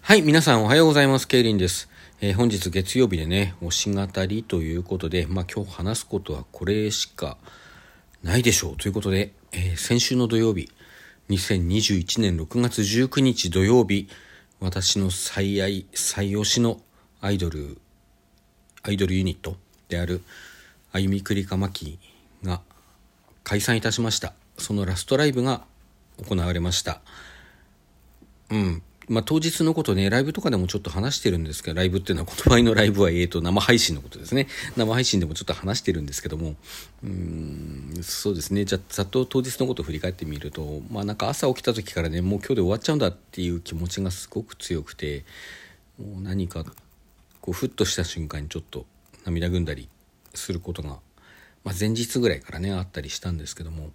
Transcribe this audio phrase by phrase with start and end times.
[0.00, 1.28] はい、皆さんおはようございます。
[1.28, 1.88] ケイリンです。
[2.20, 7.36] えー本日月曜日でね、推し語りということで、まあ今日話すことはこれしか
[8.22, 10.70] ないでしょうということで、えー先週の土曜日、
[11.28, 14.08] 2021年6月19日土曜日、
[14.60, 16.80] 私の最愛、最推しの
[17.20, 17.78] アイドル、
[18.82, 19.56] アイドルユニット
[19.88, 20.22] である、
[20.90, 21.98] あゆみくりかまき
[22.42, 22.62] が
[23.44, 24.32] 解散いたしました。
[24.56, 25.64] そのラストライブが
[26.26, 27.02] 行われました。
[28.50, 28.82] うん。
[29.08, 34.48] まあ、当日のことね、ライブとかでもちょっと話してるんですけど、ライブっていうのは、この場合のライブは、えーと、生配信のことですね。
[34.76, 36.56] 生配信でもちょっと話してるんですけども、
[37.02, 38.64] うん、そうですね。
[38.64, 45.24] じゃあ、ざっと当日のことを振り返ってみると、まあ、なんか朝起きた時からね、もう今日で終わっちゃうんだっていう気持ちがすごく強くて、
[45.98, 46.64] もう何か、
[47.40, 48.84] こう、ふっとした瞬間にちょっと
[49.24, 49.88] 涙ぐんだり
[50.34, 50.98] することが、
[51.64, 53.90] まあ、前日ぐらいからね、あったりしたんですけども、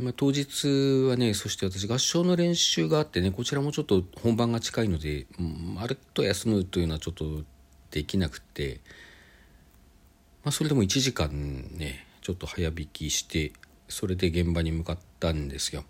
[0.00, 7.42] まあ、当日はねそして私合唱の練習があってねこちらもちょっと本番が近いので、うんまるっと休むというのはちょっと
[7.90, 8.80] できなくて、
[10.44, 11.30] まあ、それでも1時間
[11.76, 13.52] ねちょっと早引きして
[13.88, 15.84] それで現場に向かったんですよ。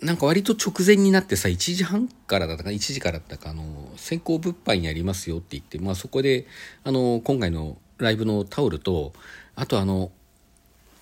[0.00, 6.46] なんか割と直前になってさ1時半からだったか1時からだったかあの先行物販やりますよって言って、まあ、そこで
[6.84, 9.12] あの今回のライブのタオルと
[9.56, 10.12] あとあの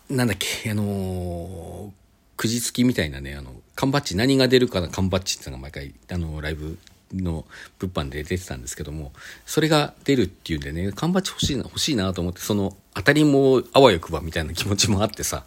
[0.08, 1.90] なんだっけ、あのー、
[2.36, 6.78] くじ付きみたいなね、あの、缶バッジ、何が出るかな缶バッジってのが毎回、あの、ライブ
[7.12, 7.44] の
[7.78, 9.12] 物販で出てたんですけども、
[9.46, 15.44] それが出るっていうんでね、缶バッジ欲しいな、欲しいなと思って、その、当たりもあわよくばみたいな気持ちもあってさ、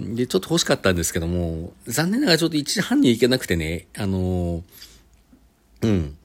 [0.00, 4.62] で、ちょっと欲しかったんですけども、残念ながらちょっと1時半に行けなくてね、あのー、
[5.82, 6.16] うん。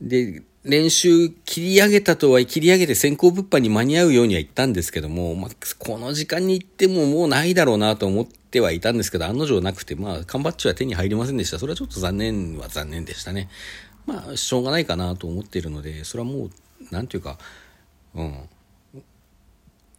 [0.00, 11.58] で、練習切り上げたとは切り上げて先行物販に間に合うようには言ったんですけども、まあ、この時間に行ってももうないだろうなと思ってはいたんですけど、案の定なくて、まあ、缶バッジは手に入りませんでした。
[11.58, 13.48] それはちょっと残念は残念でしたね。
[14.04, 16.50] まあ、しょうがないかなと思っているので、それはもう、
[16.90, 17.38] なんていうか、
[18.14, 18.48] うん。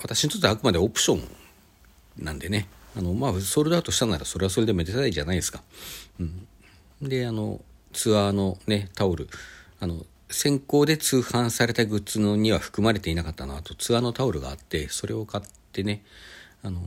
[0.03, 2.67] 私にとってはあくまでオプションなんでね。
[2.95, 5.63] あの、まあ、ソールドアウトしたならそれはそれでめでたいじゃないですか。
[6.19, 6.47] うん。
[7.01, 7.61] で、あの、
[7.93, 9.27] ツアーのね、タオル、
[9.79, 16.03] あの、先行で通販されたグッズのには含まれていなかったなとツアーのタオルがあってそれを買ってね
[16.63, 16.81] あの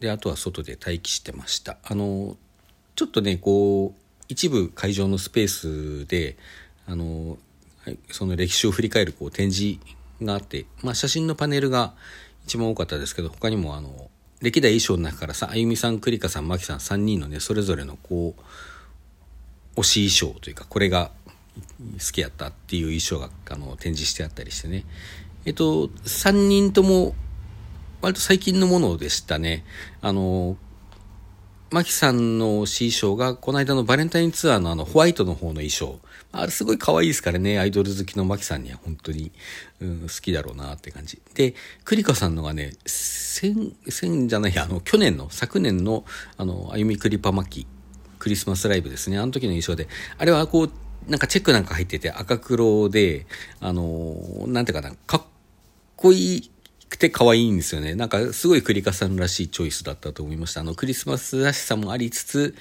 [0.00, 1.78] であとは外で待機してました。
[1.84, 2.36] あの
[2.94, 6.36] ちょっとねこう一部会場のスペースで
[6.86, 7.38] あの
[8.10, 9.78] その歴史を振り返るこう展示
[10.22, 11.94] があって、まあ、写真のパネルが
[12.44, 14.10] 一番多かったですけど他にもあの
[14.40, 18.34] 歴代衣装の中からさあゆみさん栗花さん真木さん3人のねそれぞれのこ
[19.76, 21.10] う推し衣装というかこれが
[21.98, 24.84] 好きやったっていう衣装があの展示してあったりしてね。
[25.44, 27.14] えっと3人とも
[28.00, 29.64] 割と最近のものでしたね。
[30.00, 30.56] あの
[31.70, 35.98] マキさんの衣装がこの間のバレンタインツアーのあのホワイトの方の衣装。
[36.32, 37.58] あれすごい可愛いですからね。
[37.58, 39.32] アイドル好きのマキさんには本当に、
[39.80, 41.20] うん、好きだろうなって感じ。
[41.34, 46.04] でクリカさんのがね先先じゃないやあの去年の昨年の
[46.36, 47.66] あのあゆみクリパマキ
[48.18, 49.18] クリスマスライブですね。
[49.18, 49.88] あの時の衣装で
[50.18, 50.70] あれはこう
[51.06, 53.26] なんかチェックなんか入ってて赤黒で、
[53.60, 55.22] あのー、なんていうかな、かっ
[55.96, 56.50] こいい
[56.88, 57.94] くて可愛いんですよね。
[57.94, 60.60] なんかすごいクリカさんらしいチョイスだったと思いました。
[60.60, 62.54] あの、クリスマスらしさもありつつ、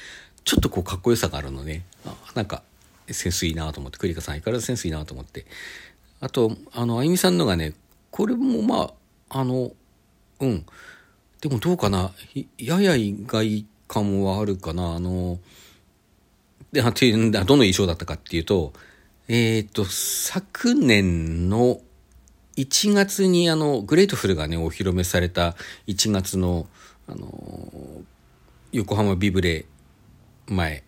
[0.44, 1.86] ちょっとこうかっこよさがあるのね。
[2.06, 2.64] あなんか、
[3.10, 5.46] センスいいなと思って、クリカさん相変わらずセンスいいなと思って。
[6.20, 7.74] あと、あの、あゆみさんのがね、
[8.12, 8.94] これもま
[9.30, 9.72] あ、あの、
[10.40, 10.66] うん。
[11.42, 12.12] でもどうかな。
[12.58, 14.96] やや意外感はあるかな。
[14.96, 15.40] あの、
[16.76, 18.74] で、どの衣装だったかっていうと、
[19.28, 21.80] えっ、ー、と、昨年の
[22.58, 25.56] 1月にあの、グレートフルがね、お披露目された
[25.88, 26.68] 1月の、
[27.08, 28.04] あの、
[28.74, 29.66] 横浜ビブレ
[30.48, 30.84] 前、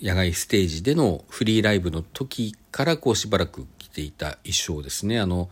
[0.00, 5.20] 野外ステージでのフリーライブの時からこうしばらく着ていた衣装ですね。
[5.20, 5.50] あの、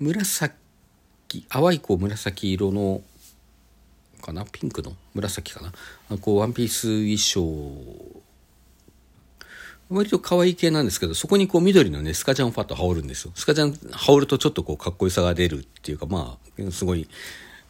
[0.00, 0.54] 紫、
[1.48, 3.02] 淡いこう紫色の、
[4.22, 4.46] かな？
[4.50, 5.60] ピンクの紫か
[6.08, 6.18] な？
[6.18, 8.22] こうワンピース衣装
[9.88, 13.32] 割と可愛い系なんですけど、そこにこう緑のね、スカジャンをパッと羽織るんですよ。
[13.34, 17.08] スカジャン羽織るとちょっとこうかっこよさが出るっていうか、まあ、すごい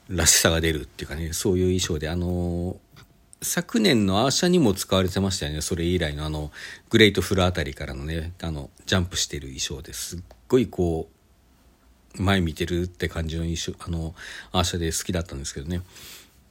[0.09, 2.77] らしさが出るっていうかね、そういう衣装で、あのー、
[3.43, 5.61] 昨年のアーシャにも使われてましたよね。
[5.61, 6.51] それ以来のあの、
[6.89, 11.09] グレートフルあたりからのね、あの、ジャンプしてる衣装ですっごいこ
[12.19, 14.15] う、前見てるって感じの衣装、あの、
[14.53, 15.83] アーシャで好きだったんですけどね。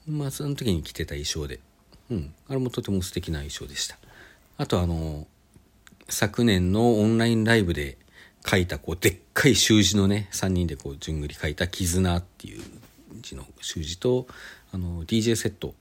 [0.08, 1.60] まあ、その時に着てた衣装で、
[2.12, 3.98] うん、あれもとても素敵な衣装でした。
[4.58, 5.26] あとあのー、
[6.08, 7.98] 昨年のオンラインライブで
[8.46, 12.64] 書いたこうでっかい習字のね3人でこうじゅんぐり書いた「絆」っていう
[13.22, 14.28] 字の習字と
[14.72, 15.74] あの DJ セット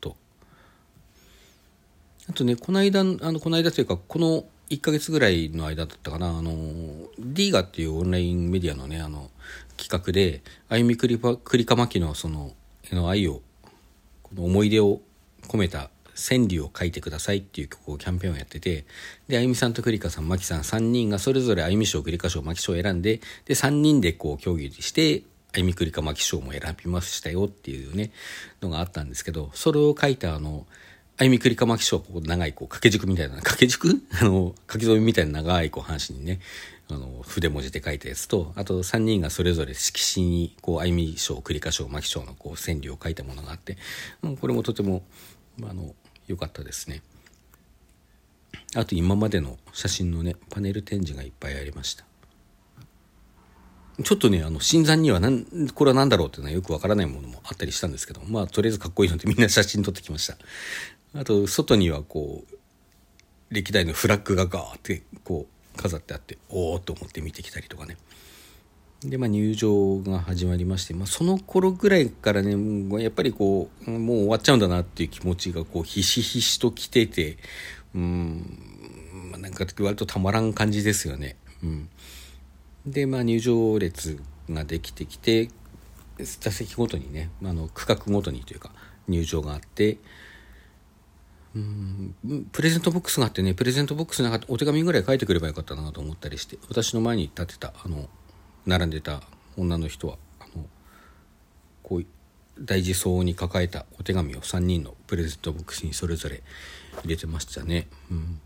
[0.00, 0.16] と。
[2.28, 6.52] あとね、この間、あの、この間というか、この1ヶ月ぐらいの間だったかな、あの、
[7.18, 9.30] ディーガっていうオンラインメディアのね、あの、
[9.76, 12.54] 企画で、あゆみくり、かまきのその、
[12.92, 13.42] の愛を、
[14.22, 15.02] この思い出を
[15.48, 18.84] 込めた川柳を書いてくださいっていう曲をキャンペーンをやってて、
[19.28, 25.22] で、あゆみさんとくりかさん、まきさん3人がそれぞれあゆみ賞、くりか賞、まき賞を選んで、で、3人でこう協議して、
[25.54, 28.10] あゆみくりかまき賞も選びましたよっていうね、
[28.60, 30.66] のがあったんですけど、それを書いたあの、
[31.16, 34.02] あゆみくりかまき賞、こう長いこう掛け軸みたいな、掛け軸？
[34.20, 36.40] あの、書き添えみたいな長いこう半紙にね、
[36.90, 43.78] あの、筆文字で書いたやつと、あと3人がそれぞれ色紙に、こう、あゆみ賞、くりか賞、まき賞のこう、川柳を書いたものがあって、
[44.22, 45.04] もうこれもとても、
[45.62, 45.94] あの、
[46.26, 47.02] 良かったですね。
[48.74, 52.04] あと今までの写真のね、パネル展示がいっぱいありました。
[54.02, 60.36] ちょっとね、あの、新参にはなん、これは何だろうっていうのはよくわからないものもあったりしたんですけど、まあ、とりあえずかっこいいので みんな写真撮ってきました。
[61.14, 62.56] あと、外にはこう、
[63.50, 67.96] 歴代のフラッグがガーってこう、飾ってあって、おおと思って見てきたりとかね。
[69.04, 77.36] で、まあ、入場が始まりまして、まあ、その頃ぐらいからね、やっぱりこう、もう終わっちゃうんだなっていう気持ちが、こう、ひしひしと来てて、
[77.94, 78.58] うん、
[79.30, 81.36] まあ、なんか割とたまらん感じですよね。
[81.62, 81.88] うん。
[82.86, 84.18] で、まあ、入場列
[84.48, 85.50] ができてきて、
[86.18, 88.70] 座席ごとにね、あの、区画ごとにというか、
[89.06, 89.98] 入場があって、
[91.54, 92.14] うん、
[92.52, 98.08] プレゼントボックスがあってね、プレゼントボックスの中お手紙ぐらい書いてくればよかったなと思ったりして、私の前に立ってた、あの、
[98.66, 99.20] 並んでた
[99.56, 100.64] 女の人はあの
[101.82, 102.06] こう
[102.58, 106.42] 大事そうに抱えたお手紙を3人のプレゼントボックスにそれぞれ
[107.02, 107.88] 入れてましたね。
[108.10, 108.40] うん、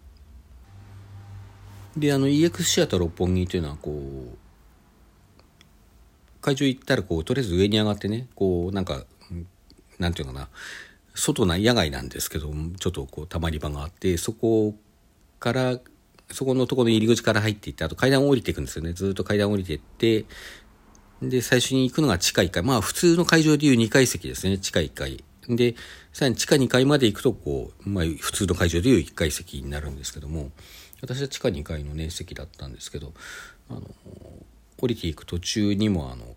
[1.97, 4.38] であの EX シアター六本木というのはこう
[6.41, 9.05] 会場行ったらこうとりあえず上に上がってねこうなんか
[9.99, 10.49] なんていうかな
[11.14, 14.75] 外な野外なんですけどちょっとこうたまり場があってそこ
[15.41, 15.79] から
[16.31, 18.93] そこのところの入り口から入っていって、あと階段を降りていくんですよね。
[18.93, 20.27] ずっと階段を降りていって、
[21.23, 22.63] で、最初に行くのが地下1階。
[22.63, 24.59] まあ、普通の会場でいう2階席ですね。
[24.59, 25.25] 地下1階。
[25.49, 25.75] で、
[26.13, 30.51] さらに地下2階まで行くと、こう、まあ、普通の会場でいう1階席になるんですけども、
[31.01, 33.13] 私は地下2階のね、席だったんですけど、
[33.71, 33.83] あの、
[34.79, 36.37] 降りていく途中にも、あの、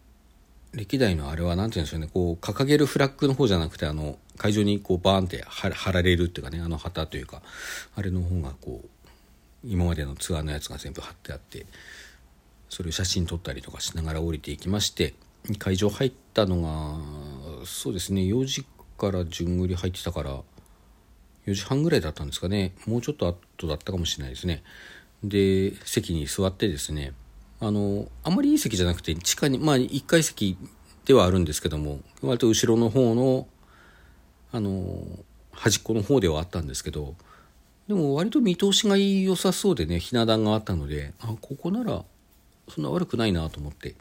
[0.74, 7.42] 歴代のあれは何て言うんでしょうね、こう、掲げるフラッグの方じゃなくて、あの、会場にこう、バーンって貼られるっていうかね、あの旗というか、
[7.96, 8.90] あれの方がこう、
[9.64, 11.66] 今までのツアーのやつが全部貼ってあって
[12.70, 15.14] それを写真撮ったりとかしながら降りていきまして
[15.60, 18.66] 会場入ったのがそうですね4時
[18.98, 20.40] から順繰り入ってたから
[21.48, 22.74] 4時半ぐらいだったんですかね。
[22.86, 24.64] もうちょっと後だったかもしれないですね。
[25.24, 27.14] で席に座ってですね
[27.60, 30.58] あのあんまりいい席じゃなくて地下にまあ1階席
[31.06, 33.48] ではあるんですけども割と後ろの方の
[34.52, 35.04] あの
[35.52, 37.16] 端っこの方ではあったんですけど
[37.92, 42.06] でも割と見通しが良さそうでねひな壇があったのであここなら
[42.70, 43.96] そんな悪くないなと思って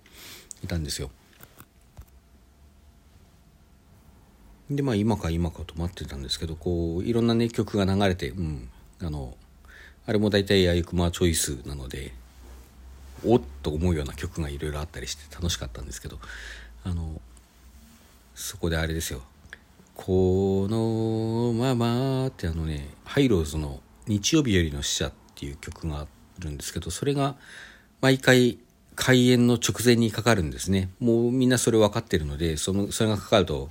[0.62, 1.10] いたんですよ。
[4.70, 8.68] でまあ今か今かと待ってたんですけどこういろんなね曲が流れてうん
[9.00, 9.36] あの
[10.06, 12.12] あれも大体あゆくまチョイスなので
[13.26, 16.20] おっと思うような曲がいろいろあったりして楽しかったんですけど
[16.84, 17.20] あの
[18.36, 19.22] そこであれですよ。
[20.02, 26.06] このままってあのね、ハイローズの日曜日よりの死者っていう曲があ
[26.38, 27.36] るんですけど、それが
[28.00, 28.58] 毎回
[28.94, 30.88] 開演の直前にかかるんですね。
[31.00, 33.68] もうみんなそれ分かってるので、その、それがかかると、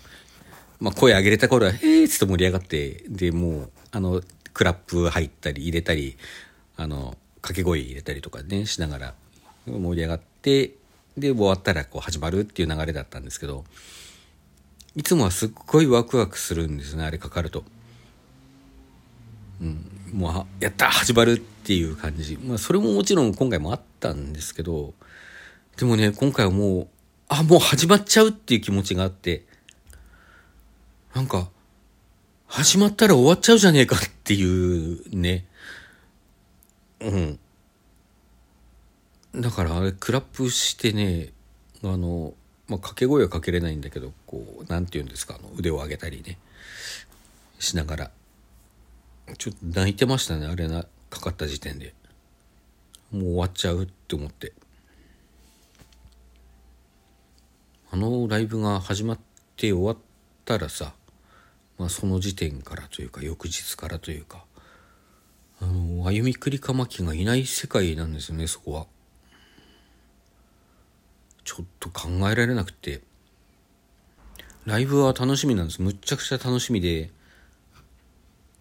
[0.79, 4.21] まあ声上げれた頃は、へーっつって盛り上がって、で、もう、あの、
[4.53, 6.15] クラップ入ったり入れたり、
[6.77, 9.13] あの、掛け声入れたりとかね、しながら
[9.65, 10.75] 盛り上がって、
[11.17, 13.65] で、終わったらこう始まるっていう流れだったんですけど、
[14.95, 17.63] いつもはすっごいワクワクするんですねあれかかると。
[19.61, 22.37] うん、もうやった始まるっていう感じ。
[22.37, 24.93] まあそれももちろん今回もあったんですけど
[25.77, 26.87] でもね今回はもう
[27.27, 29.45] あもう始まっちゃうっていう気持ちがあって
[31.13, 31.49] なんか
[32.47, 35.45] 始まったら終わっちゃうじゃねえかっていうね。
[36.99, 37.39] うん。
[39.35, 41.29] だからあれクラップしてね
[41.83, 42.33] あの
[42.69, 46.37] まあ、掛け声はかけれないんだけどこう何て言うんですかあの腕を上げたりね
[47.59, 48.11] しながら。
[49.37, 51.93] ちょっと泣いてましたねあれなかかった時点で。
[53.11, 54.53] もう終わっちゃうって思って。
[57.91, 59.19] あのライブが始まっ
[59.55, 59.97] て終わっ
[60.45, 60.93] たらさ、
[61.79, 64.45] まあ、その時点からというか翌日からというか
[65.59, 68.85] あの歩みくりかまきがいない世界なんですよねそこは。
[71.49, 73.01] ちょっと考えられなくて。
[74.65, 75.81] ライブは楽しみなんです。
[75.81, 77.09] むっちゃくちゃ楽しみで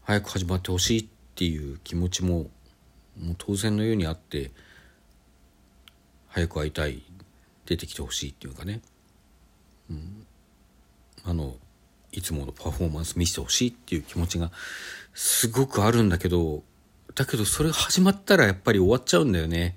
[0.04, 2.47] 早く始まってほしいっていう気持ちも
[3.21, 4.52] もう当然のようにあって
[6.28, 7.02] 早く会いたい。
[7.66, 8.80] 出てきてほしいっていうかね、
[9.90, 10.26] うん、
[11.26, 11.57] あの
[12.12, 14.50] いつものパフォーマンス見せてほしいっていう気持ちが
[15.12, 16.62] すごくあるんだけど
[17.14, 19.76] だけどそれ始まったらやっぱり終わっちゃうんだよね。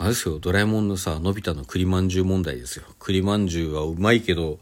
[0.00, 2.84] あれですよ、ドラえもんのさ、のび太の栗まんじゅう問題ですよ。
[3.00, 4.60] 栗まんじゅうはうまいけど、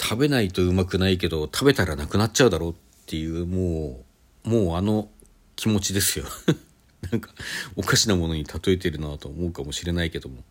[0.00, 2.74] 食べないとうまくないけど、食べたらなくなっちゃうだろうっ
[3.06, 4.04] ていう、も
[4.44, 5.08] う、もうあの
[5.54, 6.24] 気持ちですよ。
[7.12, 7.30] なんか、
[7.76, 10.42] おかしなものに例えてるなと思うかもしれないけども、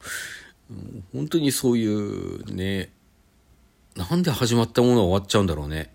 [1.12, 2.94] 本当にそういうね、
[3.98, 5.94] なんで始まったものは終わっちゃうんだろうね。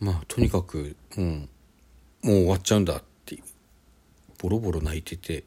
[0.00, 1.48] まあ、とにかく、うん、
[2.22, 3.02] もう終わっちゃうんだ。
[4.38, 5.44] ボロボロ泣いてて。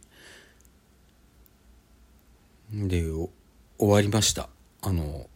[2.71, 3.03] で、
[3.77, 4.49] 終わりました。
[4.81, 5.27] あの、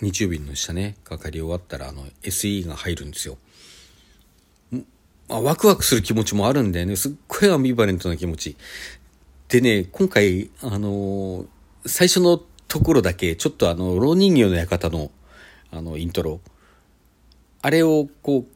[0.00, 3.38] 日曜日の下ね、かかり終わったら、あの、SE が入るんですよ。
[5.28, 6.96] あ、ワクワクする気持ちもあるんだよね。
[6.96, 8.56] すっごいアンビバレントな気持ち。
[9.48, 11.46] でね、今回、あの
[11.86, 15.10] 最初のところだけ、ちょっとあの、老人形の館の、
[15.70, 16.40] あの、イントロ。
[17.60, 18.46] あれを、こ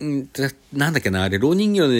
[0.00, 0.28] う、うん、
[0.72, 1.92] なんだっけな、あれ、老人形の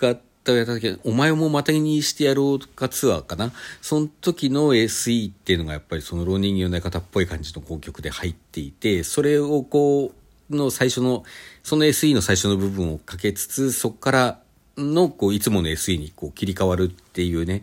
[0.00, 0.20] 館
[0.52, 3.52] をやった時、お前もまたぎにしてやろうかツアーかな。
[3.82, 11.24] その時の SE っていうのがやっぱりその老人形の館っぽい感じの楽曲で入っていて、それをこう、の最初の、
[11.62, 14.40] その SE の最初の部分をかけつつ、そこから
[14.76, 17.62] の、こう、いつもの SE にこう切り替わるっていうね、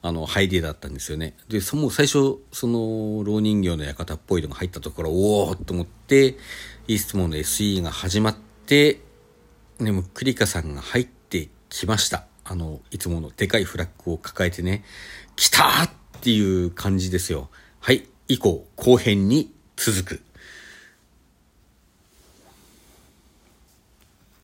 [0.00, 1.34] あの、入りだったんですよね。
[1.48, 6.36] で、その最初、その、老人形の館っぽいのが入ったところ、おおと思って、
[6.86, 9.00] いつもの SE が始まって、
[9.80, 11.17] でも、クリカさんが入って
[11.70, 12.26] 来ました。
[12.44, 14.84] あの、いつものでかいフラッグを抱えてね、
[15.36, 17.50] 来たっていう感じですよ。
[17.80, 20.22] はい、以降、後編に続く。